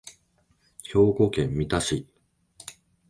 [0.81, 2.07] 兵庫県三田市